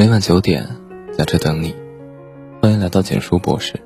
[0.00, 0.64] 每晚九点，
[1.10, 1.74] 在这等你。
[2.62, 3.82] 欢迎来到简书博士，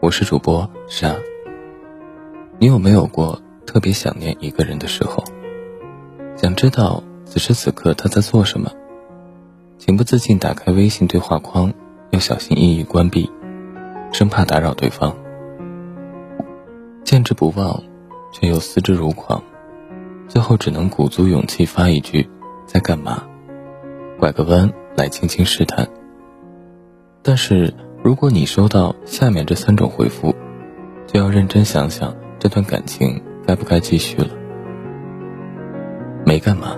[0.00, 1.14] 我是主播沙。
[2.58, 5.22] 你有没有过特别想念一个人的时候？
[6.36, 8.72] 想知道此时此刻他在做什么？
[9.76, 11.70] 情不自禁打开微信对话框，
[12.12, 13.30] 又小心翼翼关闭，
[14.10, 15.14] 生怕打扰对方。
[17.04, 17.82] 见之不忘，
[18.32, 19.42] 却又思之如狂，
[20.28, 22.26] 最后只能鼓足勇气发一句
[22.64, 23.26] ：“在干嘛？”
[24.18, 25.88] 拐个弯来轻轻试探。
[27.22, 30.34] 但是如果你收到下面这三种回复，
[31.06, 34.28] 就要认真想想这段感情该不该继续了。
[36.24, 36.76] 没干嘛，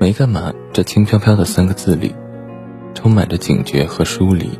[0.00, 2.14] 没干嘛，这轻飘飘的三个字里，
[2.94, 4.50] 充满着警觉和疏离。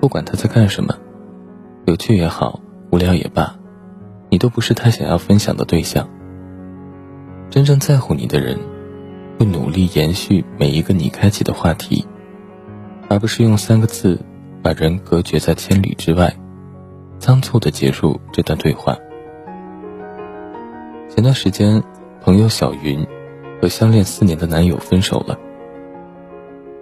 [0.00, 0.94] 不管他在干什么，
[1.86, 2.60] 有趣也好，
[2.90, 3.54] 无聊也罢，
[4.30, 6.08] 你都不是他想要分享的对象。
[7.50, 8.58] 真正在乎你的人。
[9.42, 12.06] 会努力延续每一个你开启的话题，
[13.08, 14.20] 而不是用三个字
[14.62, 16.32] 把人隔绝在千里之外，
[17.18, 18.96] 仓促的结束这段对话。
[21.08, 21.82] 前段时间，
[22.20, 23.04] 朋友小云
[23.60, 25.36] 和相恋四年的男友分手了，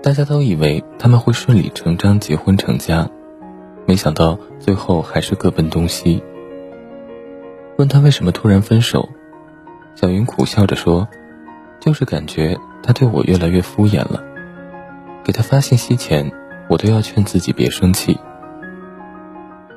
[0.03, 3.09] 大家都以为他们会顺理成章结婚成家，
[3.87, 6.23] 没想到最后还是各奔东西。
[7.79, 9.09] 问他为什么突然分手，
[9.95, 11.09] 小云苦笑着说。
[11.81, 14.23] 就是感觉他对我越来越敷衍了，
[15.25, 16.31] 给他发信息前，
[16.69, 18.19] 我都要劝自己别生气。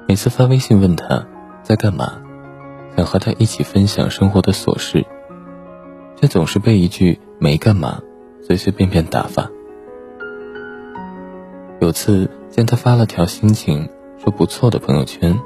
[0.06, 1.26] 每次发微信问他
[1.64, 2.22] 在干嘛，
[2.98, 5.06] 想和他一起分享生活的琐事，
[6.20, 8.02] 却总是被一句没干嘛
[8.42, 9.50] 随随便便打发。
[11.80, 13.90] 有次见他发了条心情
[14.22, 15.40] 说不错的朋友圈，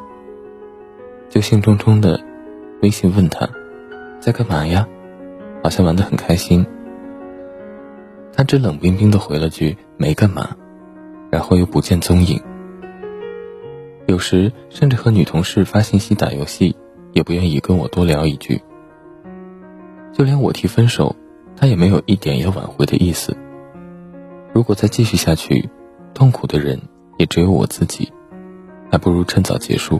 [1.29, 2.19] 就兴冲冲的
[2.81, 3.47] 微信问他
[4.19, 4.87] 在干嘛呀。
[5.63, 6.65] 好像玩得很开心，
[8.33, 10.55] 他只冷冰冰的回了句“没干嘛”，
[11.29, 12.41] 然后又不见踪影。
[14.05, 16.75] 有时甚至和女同事发信息打游戏，
[17.11, 18.61] 也不愿意跟我多聊一句。
[20.13, 21.15] 就连我提分手，
[21.55, 23.35] 他也没有一点要挽回的意思。
[24.53, 25.69] 如果再继续下去，
[26.13, 26.79] 痛苦的人
[27.17, 28.11] 也只有我自己，
[28.89, 29.99] 还不如趁早结束。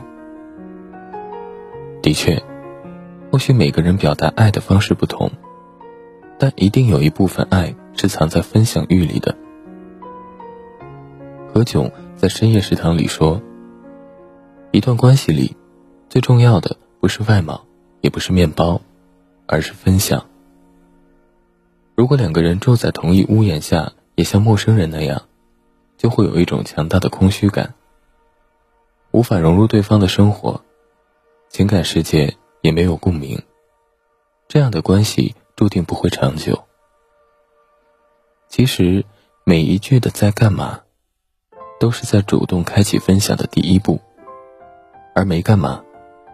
[2.02, 2.42] 的确，
[3.30, 5.30] 或许每个人表达爱的方式不同。
[6.40, 9.36] 但一定有一部分爱是藏在分享欲里的。
[11.52, 13.42] 何炅在深夜食堂里说
[14.72, 15.58] ：“一段关系里，
[16.10, 17.66] 最重要的不是外貌，
[18.02, 18.80] 也不是面包，
[19.48, 20.24] 而是分享。
[21.96, 25.24] 如果两个人住在同一屋檐下，也像陌生人那样，
[25.98, 27.74] 就会有一种强大的空虚感，
[29.10, 30.62] 无法融入对方的生活，
[31.50, 33.42] 情感世界也没有共鸣。
[34.48, 36.64] 这样的关系。”注定不会长久。
[38.48, 39.04] 其实，
[39.44, 40.82] 每一句的在干嘛，
[41.80, 44.00] 都是在主动开启分享的第一步，
[45.16, 45.84] 而没干嘛，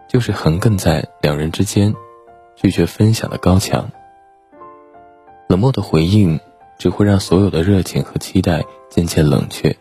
[0.08, 1.94] 就是横亘在两人之间，
[2.54, 3.90] 拒绝分享的高墙。
[5.48, 6.38] 冷漠的回应，
[6.78, 9.74] 只会让所有的热情和期待渐渐冷却，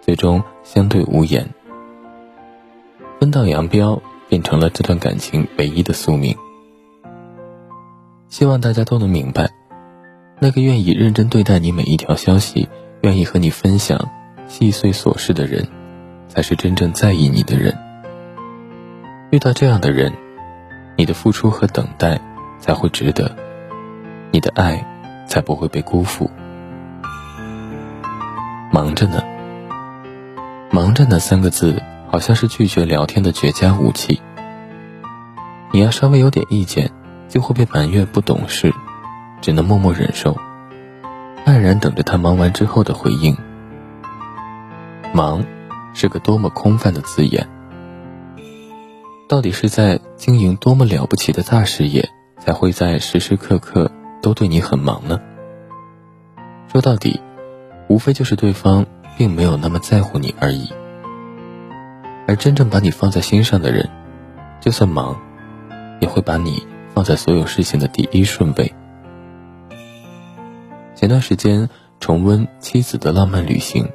[0.00, 1.48] 最终相对无言。
[3.20, 6.36] 分道扬镳，变成了这段感情唯一的宿命。
[8.34, 9.48] 希望大家都能明白，
[10.40, 12.68] 那个愿意认真对待你每一条消息，
[13.02, 14.10] 愿意和你分享
[14.48, 15.68] 细碎琐事的人，
[16.26, 17.78] 才是真正在意你的人。
[19.30, 20.12] 遇到这样的人，
[20.96, 22.20] 你的付出和等待
[22.58, 23.36] 才会值得，
[24.32, 24.84] 你的爱
[25.28, 26.28] 才不会被辜负。
[28.72, 29.22] 忙着呢，
[30.72, 31.80] 忙着呢三个字，
[32.10, 34.20] 好像是拒绝聊天的绝佳武器。
[35.70, 36.90] 你要稍微有点意见。
[37.34, 38.72] 就会被埋怨不懂事，
[39.40, 40.38] 只能默默忍受，
[41.44, 43.36] 黯然等着他忙完之后的回应。
[45.12, 45.44] 忙，
[45.94, 47.48] 是个多么空泛的字眼。
[49.28, 52.08] 到底是在经营多么了不起的大事业，
[52.38, 53.90] 才会在时时刻刻
[54.22, 55.20] 都对你很忙呢？
[56.68, 57.20] 说到底，
[57.88, 58.86] 无非就是对方
[59.18, 60.72] 并没有那么在乎你而已。
[62.28, 63.90] 而真正把你放在心上的人，
[64.60, 65.20] 就算忙，
[66.00, 66.64] 也会把你。
[66.94, 68.72] 放在所有事情的第一顺位。
[70.94, 71.68] 前段时间
[71.98, 73.90] 重温妻子的浪漫旅行，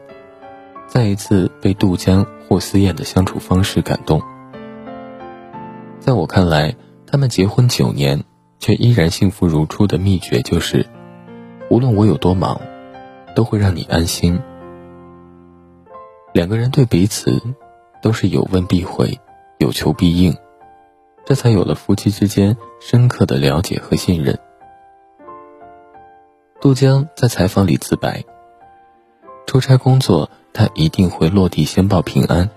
[0.85, 4.21] 再一次被杜江、霍思燕的相处方式感动。
[5.99, 6.75] 在我看来，
[7.07, 8.23] 他们结婚九年
[8.59, 10.85] 却依然幸福如初的秘诀就是，
[11.69, 12.59] 无论我有多忙，
[13.35, 14.39] 都会让你安心。
[16.33, 17.41] 两个人对彼此
[18.01, 19.19] 都是有问必回，
[19.57, 20.35] 有求必应。
[21.29, 24.39] 这才有了夫妻之间深刻的了解和信任。
[26.59, 28.25] 杜江在采访里自白：
[29.45, 32.49] 出差工作，他一定会落地先报平安。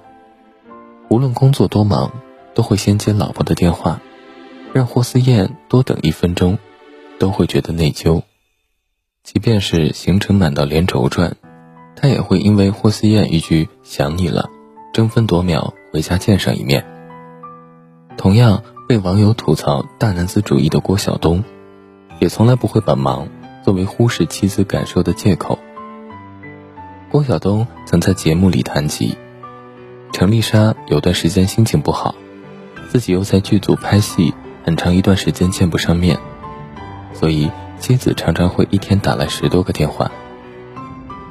[1.10, 2.12] 无论工作多忙，
[2.54, 4.00] 都会先接老婆的电话，
[4.72, 6.56] 让霍思燕多等一分钟，
[7.18, 8.22] 都会觉得内疚。
[9.22, 11.36] 即便是行程满到连轴转，
[11.94, 14.48] 他也会因为霍思燕一句“想你了”，
[14.94, 16.86] 争分夺秒回家见上一面。
[18.22, 21.42] 同样被网友吐槽大男子主义的郭晓东，
[22.20, 23.26] 也从来不会把忙
[23.64, 25.58] 作为忽视妻子感受的借口。
[27.10, 29.18] 郭晓东曾在节目里谈及，
[30.12, 32.14] 程丽莎有段时间心情不好，
[32.90, 34.32] 自己又在剧组拍戏，
[34.64, 36.16] 很长一段时间见不上面，
[37.12, 37.50] 所以。
[37.80, 40.12] 妻子常常会一天打来十多个电话，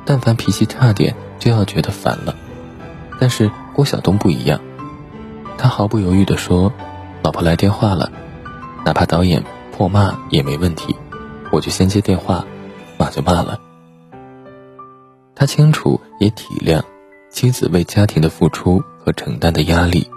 [0.03, 2.35] 但凡脾气差点就要觉得烦了。
[3.21, 4.59] 但是郭晓东不一样，
[5.61, 6.73] 他毫不犹豫地说
[7.21, 8.11] ：“老婆来电话了，
[8.83, 10.95] 哪怕导演破骂也没问题，
[11.51, 12.43] 我就先接电话，
[12.97, 13.59] 骂就骂了。”
[15.35, 16.81] 他清楚也体谅
[17.29, 20.09] 妻子为家庭的付出和承担的压力，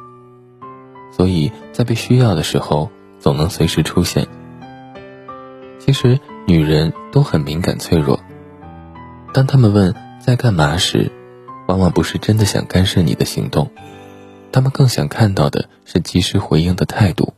[1.15, 4.27] 所以在被需要的时候总能随时出现。
[5.79, 8.19] 其实女人都很敏感脆弱，
[9.35, 11.13] 当他们问在干嘛时，
[11.69, 13.71] 往往不是真的想干涉你的行动，
[14.55, 17.35] 他们更想看到的是及时回应的态度。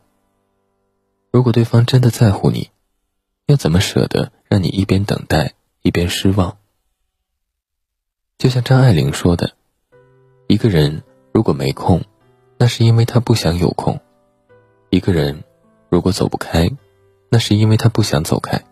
[1.32, 2.68] 如果对方真的在乎你，
[3.46, 6.58] 又怎么舍得让你一边等待一边失望？
[8.36, 9.52] 就像张爱玲说的
[10.46, 11.02] ：“一个人
[11.32, 12.02] 如果没空，
[12.58, 13.96] 那是因为他不想有空；
[14.90, 15.42] 一个人
[15.88, 16.70] 如果走不开。”
[17.32, 18.62] 那是因为他不想走开。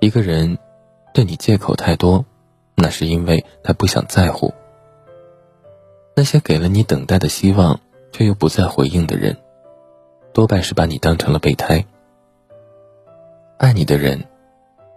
[0.00, 0.56] 一个人
[1.12, 2.24] 对你借口太多，
[2.74, 4.54] 那是因为他不想在乎。
[6.18, 7.78] 那些给了你等待的希望
[8.10, 9.36] 却又不再回应的人，
[10.32, 11.86] 多半是把你当成了备胎。
[13.56, 14.26] 爱你的人，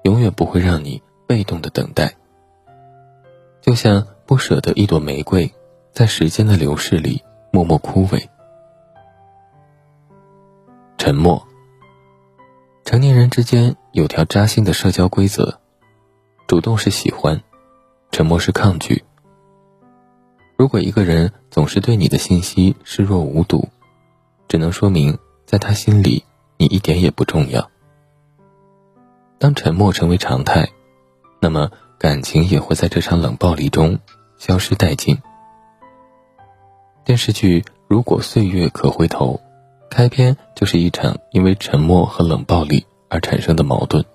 [0.01, 2.15] 永远不会让你被动的等待。
[3.61, 5.53] 就像不舍得一朵玫瑰，
[5.91, 8.27] 在时间的流逝里默默枯萎。
[10.97, 11.47] 沉默。
[12.83, 15.59] 成年人之间有条扎心的社交规则：
[16.47, 17.39] 主动是喜欢，
[18.11, 19.03] 沉默是抗拒。
[20.61, 23.69] 如果一个人总是对你的信息视若无睹，
[24.47, 26.23] 只能说明在他心里
[26.57, 27.71] 你一点也不重要。
[29.39, 30.69] 当沉默成为常态，
[31.39, 33.97] 那么感情也会在这场冷暴力中
[34.37, 35.17] 消失殆尽。
[37.03, 39.41] 电视剧《如果岁月可回头》。
[39.89, 44.05] 开篇就是一场因为沉默和冷暴力而产生的矛盾。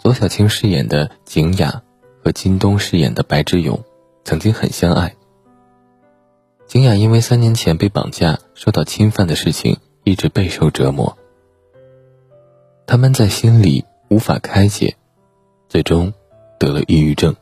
[0.00, 1.82] 左小青饰演的景雅
[2.24, 3.80] 和金东饰演的白志勇
[4.24, 5.14] 曾经很相爱。
[6.66, 11.16] 景雅因为三年前被绑架受到侵犯的事情一直备受折磨，
[12.86, 14.96] 他闷在心里无法开解，
[15.68, 16.12] 最终
[16.58, 17.34] 得了抑郁症。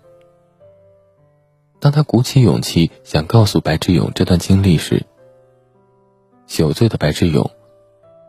[1.79, 5.06] 当他鼓起勇气想告诉白志勇这段经历时，
[6.47, 7.50] 酒醉的白志勇，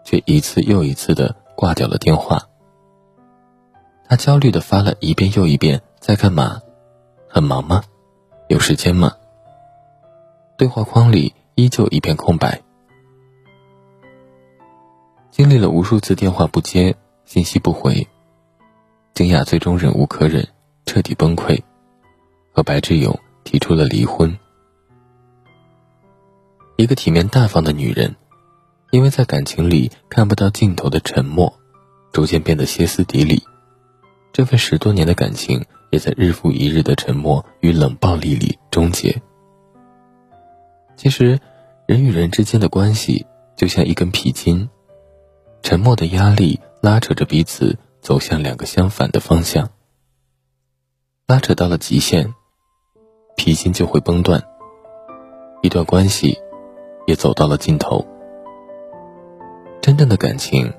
[0.05, 2.47] 却一次又一次的挂掉了电话。
[4.07, 6.61] 他焦虑的发了一遍又一遍：“在干嘛？
[7.27, 7.83] 很忙吗？
[8.51, 9.13] 有时间吗？”
[10.59, 12.61] 对话框里依旧一片空白。
[15.31, 18.05] 经历了无数次电话不接、信息不回，
[19.13, 20.45] 金雅最终忍无可忍，
[20.85, 21.63] 彻底崩溃，
[22.51, 24.37] 和白志勇提出了离婚。
[26.75, 28.17] 一个体面大方的女人，
[28.89, 31.57] 因为在感情里看不到尽头的沉默，
[32.11, 33.41] 逐渐变得歇斯底里。
[34.33, 39.21] 这份十多年的感情，也在日复一日的沉默与冷暴力里终结。
[40.95, 41.39] 其实，
[41.85, 44.67] 人与人之间的关系就像一根皮筋，
[45.61, 49.69] 沉默的压力拉扯着彼此走向两个相反的方向。
[51.27, 52.33] 拉扯到了极限，
[53.37, 54.43] 皮筋就会崩断。
[55.61, 56.39] 一段关系。
[57.07, 58.05] 也走到了尽头。
[59.81, 60.71] 真正的感情，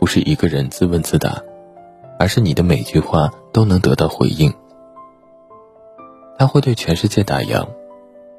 [0.00, 1.40] 不是一个人自问自答，
[2.18, 4.52] 而是你的每句话都能得到回应。
[6.38, 7.66] 他会对全世界打烊，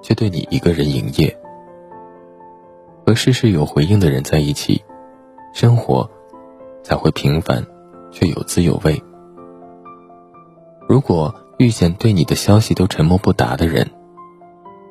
[0.02, 1.38] 却对你一个人营业。
[3.06, 4.84] 和事事有回应的人在一起，
[5.54, 6.10] 生活
[6.84, 7.66] 才会平凡，
[8.12, 9.02] 却有滋有味。
[10.88, 13.90] 如果遇见对你的消息都沉默不答的人，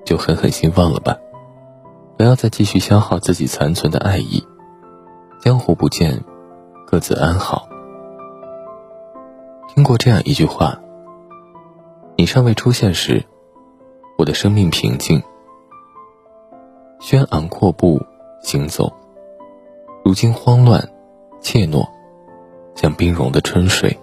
[0.04, 1.16] 就狠狠心忘了吧。
[2.16, 4.44] 不要再继续消耗自己残存的爱意，
[5.40, 6.22] 江湖不见，
[6.86, 7.69] 各自安好。
[9.72, 10.80] 听过这样一句话：
[12.16, 13.24] 你尚未出现时，
[14.18, 15.22] 我的生命平静，
[16.98, 18.04] 轩昂阔步
[18.42, 18.92] 行走；
[20.04, 20.90] 如今慌乱，
[21.40, 21.88] 怯懦，
[22.74, 23.96] 像冰融的春水。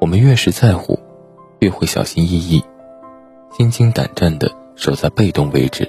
[0.00, 0.98] 我们越是在乎，
[1.60, 2.64] 越会小心翼翼、
[3.52, 5.88] 心惊胆战的守在被动位置。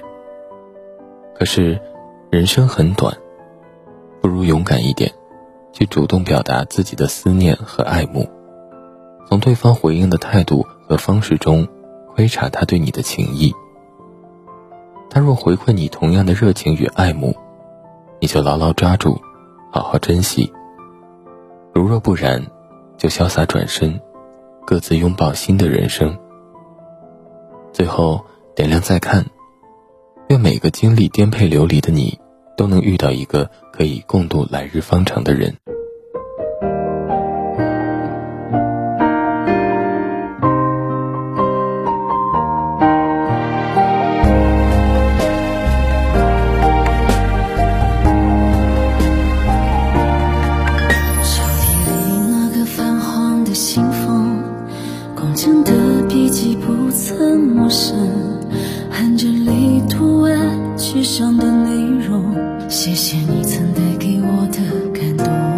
[1.34, 1.80] 可是，
[2.30, 3.16] 人生很短，
[4.22, 5.12] 不如勇敢一点，
[5.72, 8.28] 去主动表达自己的思念和爱慕，
[9.28, 11.66] 从对方回应的态度和方式中
[12.14, 13.54] 窥察他对你的情谊。
[15.08, 17.34] 他若回馈你同样的热情与爱慕，
[18.20, 19.20] 你就牢牢抓住，
[19.72, 20.52] 好好珍惜。
[21.74, 22.46] 如若不然，
[22.96, 24.00] 就潇洒转身，
[24.64, 26.16] 各自拥抱新的人生。
[27.72, 28.24] 最后
[28.54, 29.24] 点亮再看，
[30.28, 32.19] 愿每个经历颠沛流离的你，
[32.60, 35.56] 都能遇到一个可以共度来日方长的人。
[51.22, 54.36] 抽屉里那个泛黄的信封，
[55.14, 55.72] 工整的
[56.10, 57.96] 笔迹不曾陌生，
[58.90, 60.30] 含着泪读完
[60.76, 62.49] 纸上的内容。
[62.70, 64.60] 谢谢你曾带给我的
[64.94, 65.49] 感动。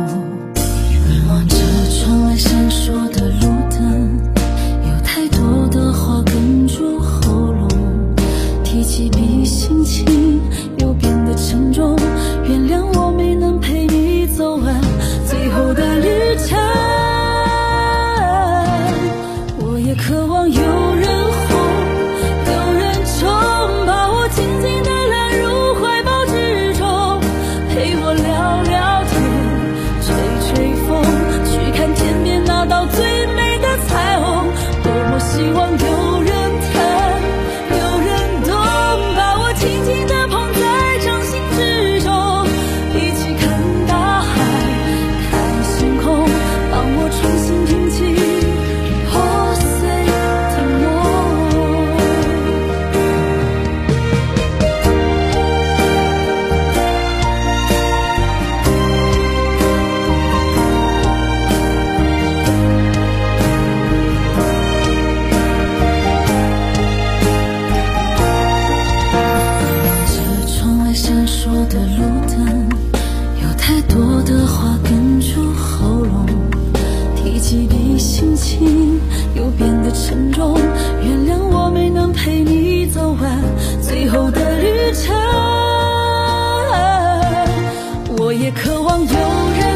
[89.05, 89.72] 有人